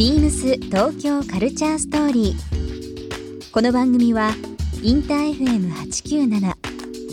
[0.00, 3.52] ビームス東京カルチャーストーリー。
[3.52, 4.30] この番組は
[4.82, 6.40] インター FM897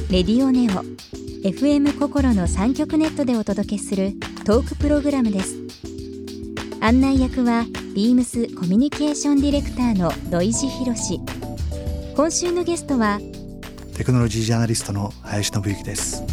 [0.10, 0.86] レディオネオ
[1.46, 4.14] FM 心の三極ネットでお届けする
[4.46, 5.58] トークプログラムです。
[6.80, 11.20] 案内役はビームスコミュニケーションディレクターの土井博志。
[12.16, 13.20] 今週のゲストは
[13.98, 16.24] テクノロジージャーナリストの林信之です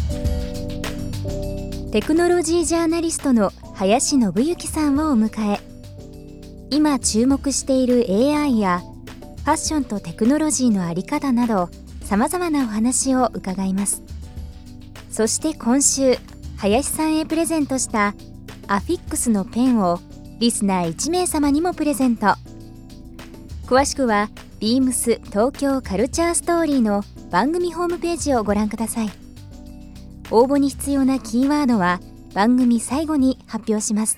[1.91, 5.64] テクノロジージャーナリストの林信之さんをお迎え
[6.69, 8.81] 今注目している AI や
[9.43, 11.69] ファッションとテクノロジーのあり方など
[12.03, 14.03] さまざまなお話を伺います。
[15.09, 16.17] そして今週
[16.57, 18.15] 林さんへプレゼントした
[18.67, 19.99] アフィックスのペンを
[20.39, 22.35] リスナー1名様にもプレゼント。
[23.65, 29.09] 詳しくは beams 東京カルチャーストーリーの番組ホームページをご覧ください。
[30.31, 31.99] 応募に必要なキーワードは
[32.33, 34.17] 番組最後に発表します。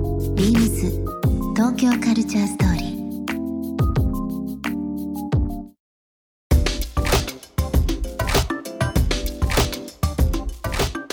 [0.41, 0.89] Beams
[1.55, 3.01] 東京カルチャーストーリー。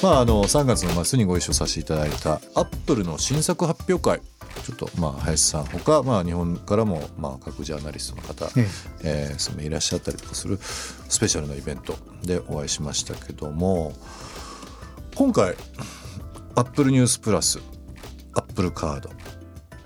[0.02, 4.22] まあ、あの3月の末にご一緒させていただいたアップルの新作発表会。
[4.64, 8.66] ちょっとまあ林さんほか、まあ、日本からもまあ各ジャーナリストの方、え
[9.04, 9.34] え。
[9.34, 13.92] ーそのいらっしゃったりとかするスペシャルなイベントでお会いしましたけども
[15.14, 15.54] 今回
[16.54, 17.60] アップルニュースプラス
[18.38, 19.10] アップルカード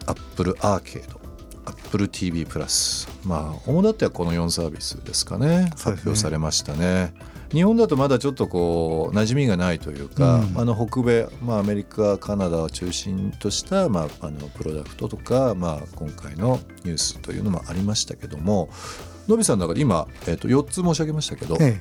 [0.07, 1.19] アップルアーケード
[1.65, 5.71] アップル TV プラスまあ主だってはこの4サービスですかね。
[5.79, 7.15] 発表されましたね。
[7.53, 10.59] 日本だとまだちょっとこう馴染みがないというか、うん。
[10.59, 18.71] あの北米、まあ、アメリカカナダを中心とした、まあ、あのプロダクトとか、まあ、今回のニュースというのもありましたけども
[19.29, 21.81] のびさんの中で今、えっと4つ申し上げましたけど、え。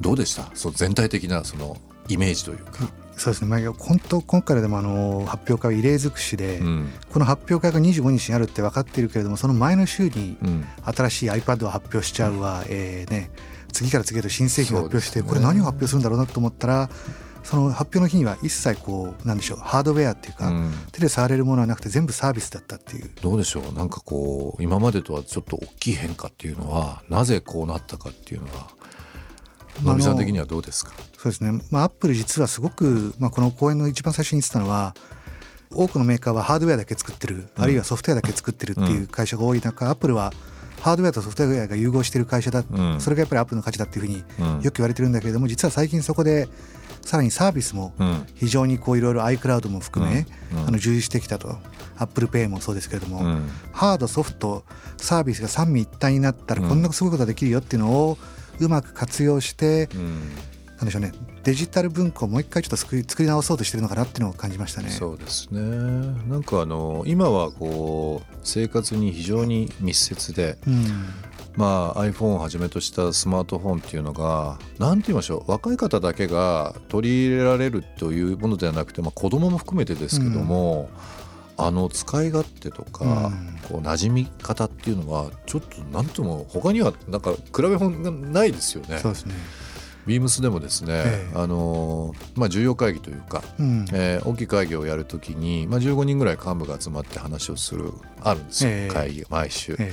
[0.00, 0.50] どうでした？
[0.54, 1.76] そう全体的なその
[2.08, 2.88] イメージというか。
[3.20, 6.88] えそうですね、まあ、本当今回でもあの発表会は異例尽くしで、うん。
[7.12, 10.64] この発表会が25日にあるって分かっているけれどもその前の週にうん。
[10.82, 13.30] 新しい iPad を発表しちゃうわ、えーね、
[13.72, 15.28] 次から次へと新製品を発表して、ね。
[15.28, 16.88] これ何を発表するんだろうなと思ったら
[17.42, 20.72] その発表の日には一切こうなんでしょうハードウェアっていうか、うん。
[20.92, 23.10] 手で触れるものはなくて全部サービスだったっていう。
[23.20, 23.72] どうでしょう？
[23.74, 28.68] なんかこう今までとはちょっと大きい変化っていうのはなぜこうなったかっていうのは
[29.82, 34.94] のびさん的にはどうですかそうですね、まあ、アップル実はすごく、まあ、この講演の一番最初に言ってたのは
[35.72, 40.32] 多くのメーカーはハードウェアだけ作ってる、あるいはソフトウェアだけ作ってるっていう会社が多い中、アップルは
[40.80, 43.00] ハードウェアとソフトウェアが融合している会社だ、うん。
[43.00, 44.62] それがやっぱりアップルの価値だっていうふうにうん。
[44.62, 46.48] よく言われてるんだけれども実は最近そこで
[47.02, 48.26] さらにサービスもうん。
[48.34, 50.58] 非常にこういろいろ iCloud も含め、うん。
[50.58, 50.68] うん。
[50.68, 51.58] あの充実してきたと。
[51.98, 53.48] ApplePay もそうですけれども、うん。
[53.72, 54.64] ハードソフト
[54.96, 56.68] サービスが三位一体になったらうん。
[56.68, 60.20] こんなすごいことができるよっていうのをうまく活用して、うん。
[60.76, 61.12] なんでしょうね
[61.44, 64.90] デジタル文庫をもう一回ちょっと作り作り直そうとしてるのかなっていうのを感じましたね。
[64.90, 65.60] そうですね。
[65.60, 70.84] なんかあの今はこう生活に非常に密接で、うん。
[71.56, 80.88] まあ、iPhone をはじめとしたスマートフォンっていうのが何て言いましょう若い方だけが取り入れられるというものではなくて、まあ、子供も含めてですけども、
[81.66, 83.58] あの使い勝手とか、うん。
[83.68, 88.98] こう馴染み方っていうのはちょっと何とも他にはなんか比べ物がないですよね。
[88.98, 89.34] そうですね。
[90.06, 91.36] ビームスでもですね、ええ。
[91.36, 93.84] あのまあ、重要会議というか、うん。
[93.92, 98.92] えー大きい会議をやるときに、まあ、15人ぐらい幹部が集まって話をするあるんですよ、ええ。
[98.92, 99.92] 会議が毎週、え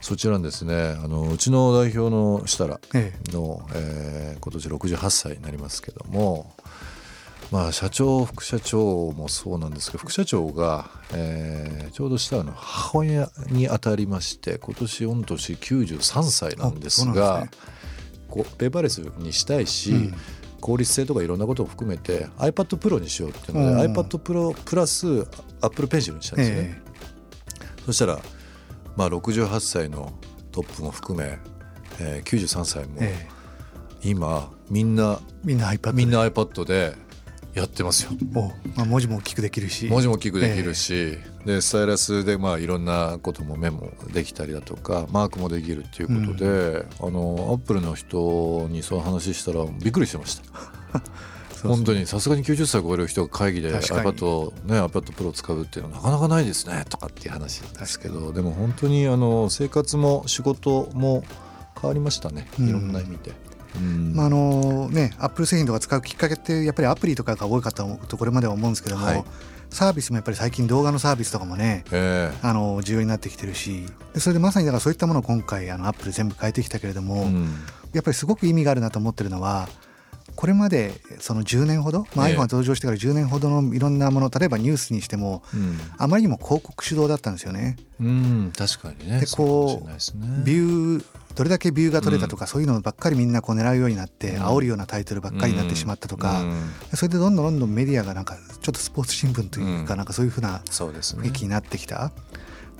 [0.00, 3.32] そちらにですねあのうちの代表の設楽ええ。
[3.32, 6.52] の、えー今年68歳になりますけども、
[7.50, 17.80] まあ、社長副社長もそうなんですけど副社長が、えーちょうど設楽の母親にあたりまして今年御年93歳なんですがなんです
[18.30, 20.14] こうペーパーレスにしたいし、うん。
[20.60, 23.92] 効率性とかいろんなことを含めて iPad Pro にしようっていうので、うん。
[23.92, 25.26] iPad Pro プラス
[25.62, 26.82] Apple Pencil にしたんですよね。
[26.86, 26.90] え
[27.86, 28.20] そしたら、
[28.94, 30.12] まあ、68歳の
[30.52, 31.38] トップも含め、
[31.98, 34.08] えー、93歳もええ。
[34.08, 35.92] 今みんなみんな iPad で。
[35.92, 36.94] みんな iPad で
[37.54, 38.12] やってますよ。
[38.34, 39.86] おまあ、文字も大きくできるし。
[39.86, 50.44] 文字も大きくできるし、でスタイラスでまあいろんなこともメモできたりだとかマークもできるっていうことで、あのアップルの人にその話したらびっくりしてました。
[51.60, 61.22] そう本当にさすがに90歳超える人が会議で iPad をね iPad Pro を使うっていうのはなかなかないですねとかっていう話なんですけどでも本当にあの生活も仕事も
[61.78, 62.48] 変わりましたね。
[62.58, 62.68] うん。
[62.70, 63.30] いろんな意味で。
[63.30, 69.24] うんまああのね、アップル製品とか使うきっかけってやっぱりアプリとかが多かったとこれまでは思うんですけども、はい。
[69.70, 72.32] サービスもやっぱり最近動画のサービスとかもねえ。
[72.42, 77.26] あの重要になってきてるしでそれでまさにだからそういったものを今回あのアップル全部変えてきたけれども、
[77.92, 79.68] やっぱりすごく意味があるなと思ってるのは
[80.40, 82.34] これまでその10年ほど、まあ、ええ。
[82.34, 85.78] iPhone が登場してから10年ほどのいろんなもの例えばニュースにしてもうん。
[85.98, 87.76] あまりにも広告主導だったんですよね。
[88.00, 89.20] うん、確かにね。
[89.20, 90.26] でこないですね。
[90.40, 91.04] うビュー
[91.34, 94.42] どれだけビューが取れたとか、そういうのばっかりみんなこう狙うようになって、うん。
[94.44, 96.70] 煽るようなタイトルばっかりになってしまったとか、うん。
[96.94, 99.98] それでどんどんどんどんメディアがなんかちょっとスポーツ新聞というか、うん。
[99.98, 101.24] なんかそういうふうなそうですね。
[101.24, 102.12] 雰囲気になってきた。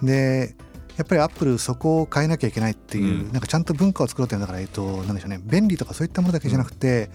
[0.02, 0.56] で
[0.96, 3.32] やっぱりアップルそこを変えなきゃいけないっていう、うん。
[3.32, 5.40] なんかちゃんと文化を作ろうっていうのだから、えっと、なんでしょうね。
[5.42, 7.10] 便利とかそういったものだけじゃなくて、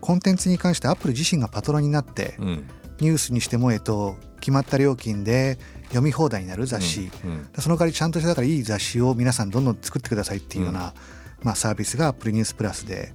[0.00, 2.64] コンテンツに関してアップル自身がパトロンになって、うん。
[3.00, 7.48] ニュースにしても、えっと、決まった料金で読み放題になる雑誌、うん。
[7.58, 10.94] その代わりちゃんとしただからいい雑誌を皆さんどんどん作ってくださいっていうような、
[11.42, 13.14] まあ、サービスがアップルニュースプラスで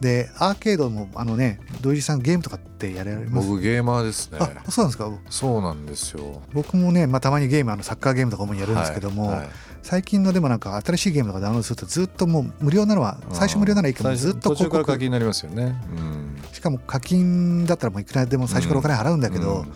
[0.00, 3.48] でアーケードもあのね土井さんゲームとかってやられます？
[3.48, 4.38] 僕ゲーマーですね。
[4.40, 5.12] あそうなんですか？
[5.30, 6.42] そうなんですよ。
[6.52, 9.48] 僕もね、まあ、たまにゲームあのサッカーゲームとか主にやるんですけども、はいはい。
[9.82, 16.42] 最近のでもなんか新しいゲームとかダウンロードするとずっともう無料なのは最初無料ならいいけどずっと途中広告から課金になりますよね、うん。
[16.52, 19.72] しかも課金だったらもういくらでも最初からお金払うんだけど、うん。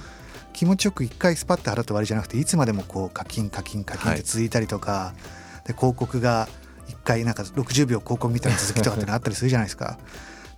[0.54, 5.14] 気持ちよく一回スパッと払って終わりじゃなくていつまでもこう課金課金課金って続いたりとか、
[5.66, 6.48] で広告が
[6.88, 9.98] 一回なんか60秒広告みたいな続きとかってのあったりするじゃないですか。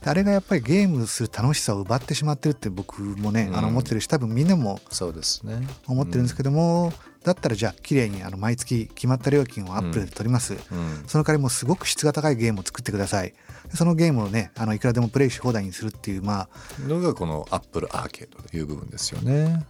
[0.02, 5.66] であれがやっぱりゲームする楽しさを奪ってしまってるって僕もね、あのうん思ってるし多分みんなもそうですね。
[5.86, 6.92] 思ってるんですけども、
[7.22, 10.58] だったらじゃあ綺麗にあの毎月決まった料金をアップルで取ります、うん。
[11.06, 13.34] その代わりもうすごく質が高いゲームを作ってください。
[13.68, 19.66] でそのゲームをねあのいくらでもプレイし放題にするっていうまあのがこのアップルアーケードという部分ですよね。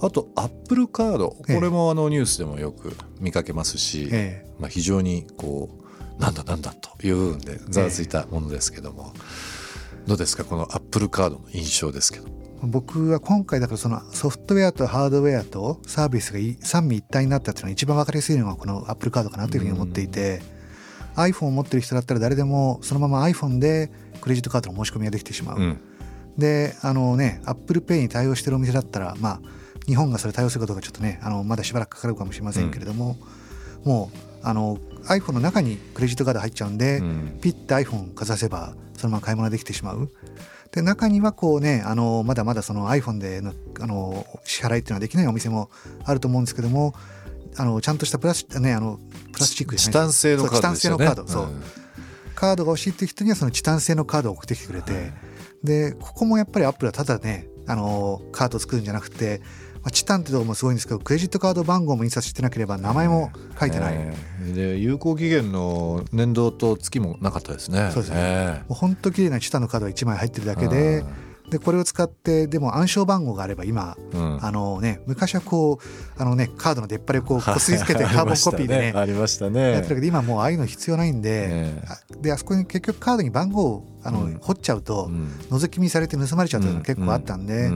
[0.00, 4.56] あとアップルカードこれもあのニュースでもよく見かけますし、ええ。
[4.58, 5.85] まあ、非常にこう
[6.18, 9.12] なんだなんだという部分でざわついたものですけども、
[10.06, 12.26] どうですかこのアップルカードの印象ですけど。
[12.62, 20.40] 僕は今回だからそのソフトウェアとハードウェアとサービスが三位一体になったっていうのが一番分かりやすいのがこのアップルカードかなというふうに思っていて。
[21.16, 23.90] iPhone を持ってる人だったら誰でもそのまま iPhone で
[24.20, 25.80] クレジットカードの申し込みができてしまう、うん。
[26.36, 29.40] であのね ApplePay に対応してるお店だったらまあ
[29.86, 33.16] 日本がそれ対応するかどうかちょっとねあのまだしばらくかかるかもしれませんけれども、
[33.84, 34.78] もうあの
[35.08, 37.38] iPhone の中にクレジットカード入っちゃうんで、うん。
[37.40, 40.10] ピッて iPhone かざせばそのまま買い物できてしまう。
[40.72, 45.70] で中にはこうねあのまだまだその iPhone でのあの支払いっていうのはできないお店も
[46.04, 46.94] あると思うんですけども
[47.56, 48.98] あのちゃんとしたプラス,、ね、あの
[49.32, 51.06] プラスチックじチゃないタン製のカードですよね。
[51.06, 51.28] そうチタン製のカード。
[51.28, 51.86] そう。
[52.34, 55.12] カードが欲しいっていう人にはそのチタン製のカードを送ってきてくれて、
[55.64, 59.40] でここもやっぱりアップルはただねあのカードを作るんじゃなくて、
[59.86, 64.14] まあ、チタンってとこもすごいんですけどクレジットカード番号も印刷してなければ名前も書いてない、え
[64.48, 67.90] えで有効期限の年度と月もなかったですね。
[67.92, 68.16] そうですね。
[68.18, 71.04] えもうほんと綺麗なチタンのカードが1枚入ってるだえけで
[71.50, 74.44] でこれを使ってでも暗証番号があれば今うん。
[74.44, 79.70] あのね昔はこうあのねカードの出っ張りをこうこすりつけて カーボンコピーでねありましたね。
[79.70, 81.74] やってるけど今もうああいうの必要ないんで、
[82.20, 84.38] であそこに結局カードに番号をあの、うん。
[84.40, 85.30] 掘っちゃうと、うん。
[85.50, 87.70] 覗き見されて盗まれちゃうというのが結構あったんで、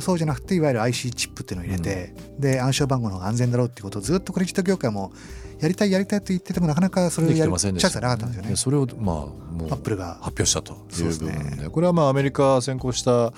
[0.00, 5.12] そうじゃなくていわゆる IC チップっていうのを入れて、で暗証番号の方が安全だろうっていうことをずっとクレジット業界も
[5.60, 7.88] やりたいやりたいと言っててもなかなかそれをやるチてませんでした。
[7.88, 8.56] ャンスがなかったんですよね。
[8.56, 10.14] それをまあもうアップルが。
[10.20, 11.68] 発表したという部そうですね。
[11.70, 13.32] これはまあアメリカ先行した、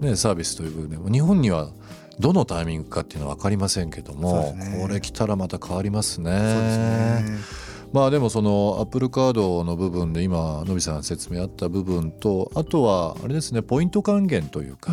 [0.00, 1.70] ね、サービスという部分で日本には
[2.18, 4.78] どのタイミングかっていうのは分かりませんけども、ね。
[4.80, 6.30] これ来たらまた変わりますね。
[6.30, 14.92] そうですねまあでもそのアップルカードの部分で今のびさん説明あった部分とあとはあれですねポイント還元というか、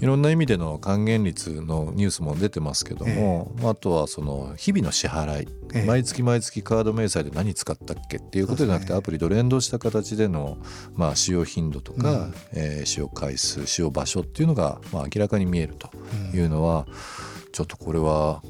[0.00, 5.86] いろんな意味での還元率のニュースも出てますけども、あとはその日々の支払い、ええ。
[5.86, 10.58] 毎月毎月カード明細で何使ったっけっていうことじゃなくて、アプリと連動した形での、
[10.94, 12.34] まあ、使用頻度とか、うん。
[12.52, 15.90] えー使用回数使用場所っていうのが、まあ、明らかに見えると
[16.32, 16.86] うんいうのは、
[17.52, 18.42] ちょっとこれは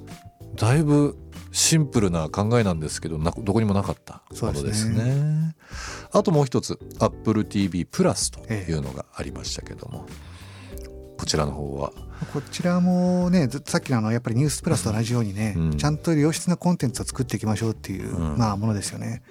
[0.57, 1.17] だいぶ
[1.53, 5.55] シンプルな考えなんですけどなどこにもなかったものですね。
[5.71, 10.07] すあともう一つ AppleTV プラスというのがありましたけども、
[11.19, 11.93] こちらの方は。
[12.33, 15.77] こちらもねずさっきのあのやっぱりニュースプラスと同じようにね、うん。
[15.77, 18.39] ちゃんと良質なコンテンツを作っていきましょうっていう、うん。
[18.39, 19.23] まあものですよね。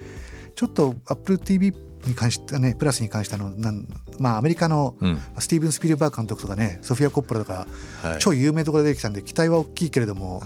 [0.54, 1.74] ちょっと AppleTV
[2.06, 3.86] に関してねプラスに関してのなん
[4.18, 5.18] まあアメリカのうん。
[5.38, 7.66] スティーブン・スピルバーグ監督とかねソフィア・コッポラとか
[8.02, 8.18] はい。
[8.20, 10.42] 超有名どころで出てきたんで期待は大きいけれども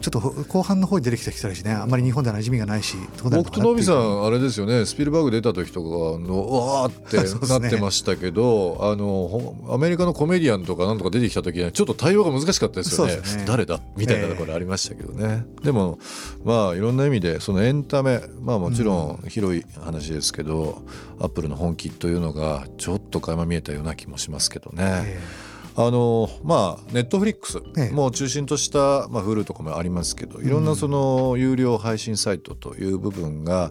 [0.00, 4.86] ちょっと後半の方に出てきた人だしねあんまり日本では馴染みがないし僕とノビさんあれですよね。
[4.86, 7.16] スピルバーグ出た時とかのわーって
[7.60, 13.80] なってましたけど、ね、あのアメリカのコメディアンとかなんとか出てきた時にはちょっと対応が難しかったですよね、ね、誰だ？
[13.96, 15.98] みたいなところありましたけどね、えー、でも
[16.44, 20.82] まあいろんな意味でそのエンタメまあもちろん広い話ですけど、
[21.18, 24.84] うん、アップルの本気というのがちょっと垣間見えたような気もしますけどね。
[25.04, 27.60] えーあのまあネットフリックス
[27.92, 33.70] も中心とした、まあ、Hulu とかもありますけどいろんなその有料配信サイトという部分が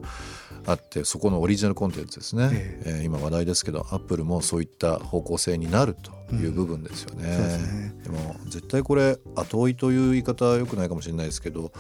[0.66, 2.90] あってそこのオリジナルコンテンツですね、ええ。
[3.02, 7.28] ー、今話題ですけどアップルもそういった方向性になるという部分ですよね。
[7.28, 11.72] うんでね、でも絶対これ後追いという言い方はよくないかもしれないですけど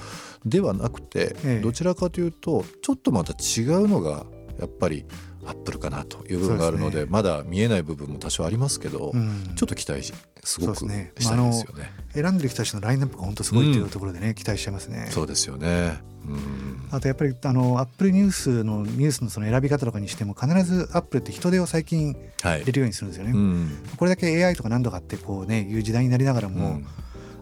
[0.45, 4.25] ではなくて、どちらかというとちょっとまた違うのが
[4.59, 5.05] やっぱり
[5.45, 10.03] アップルかなという部分があるので、ね、まだ見えない部分も多少ありますけど、うん、ちょっと期待
[10.43, 15.07] すごくしたいですよね、まあ、選んでる人たちのラインナップが本当すごいというところでね、うん、期待してますね。
[15.11, 26.81] そうですよね、うん、あとやっぱりあのアップルニュースのニュースのその選び方とかにしても必ずアップルって人手を最近入れるようにするんですよね、はいうん、これだけ AI とか何度かってこうねいう時代になりながらも、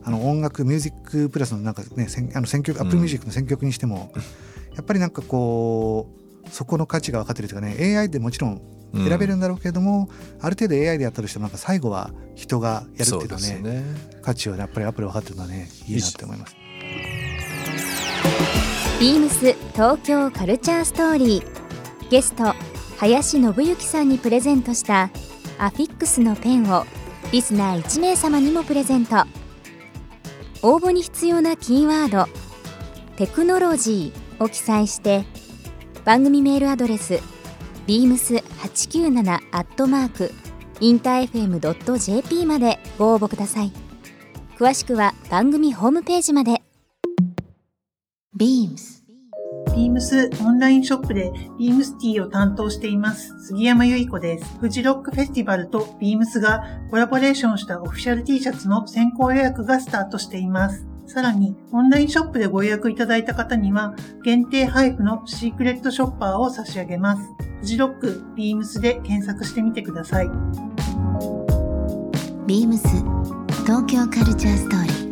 [0.04, 4.12] あの音楽ミュージックプラスのなんかねあの選曲アップルミュージックの選曲にしても、
[4.76, 8.62] やっぱりなんかこうそこの価値が分かってるというかね AI でもちろん
[8.94, 10.08] 選べるんだろうけれども、
[10.40, 13.84] うん、ある程度 AI でやったとしてもなんか最後は人がやるっていうのはね、ね、
[14.22, 16.56] 価値をやっぱりアップル分かってるのはねいいなって思います。
[19.00, 22.10] ビームス東京カルチャーストーリー。
[22.10, 22.54] ゲスト
[22.98, 25.12] 林信之さんにプレゼントした
[25.60, 26.86] アフィックスのペンを
[27.32, 29.26] リスナー1名様にもプレゼント。
[30.64, 32.28] 応募に必要なキーワード
[33.16, 35.26] 「テクノロジー」を記載して
[36.08, 37.20] 番組メールアドレス
[37.86, 40.32] beams897 アットマーク
[40.80, 43.74] インター FM.jp までご応募ください
[44.58, 46.62] 詳しくは番組ホームページまで
[48.40, 49.04] beams
[49.76, 54.58] ビームスオンラインショップでビームスティーを担当しています杉山由衣子です。
[54.60, 60.88] フジロックフェスティバルとビームスがコラボレーションしたオフィシャル T シャツの先行予約がスタートしています。
[61.08, 67.22] さらに、オンラインショップでご予約いただいた方には、限定配布のシークレットショッパーを差し上げます。
[67.62, 70.30] フジロック、ビームスで検索してみてください。
[72.46, 72.88] ビームス
[73.66, 75.08] 東京カルチャーストーリー。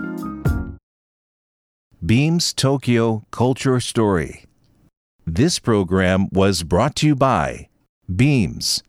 [2.05, 4.43] Beams Tokyo Culture Story.
[5.25, 7.67] This program was brought to you by
[8.07, 8.83] Beams.